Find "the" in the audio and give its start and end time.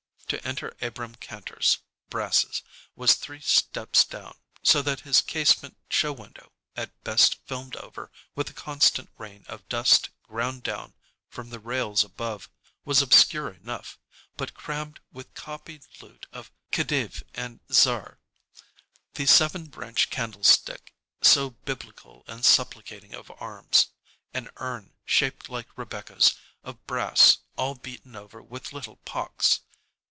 8.47-8.53, 11.49-11.59, 19.15-19.25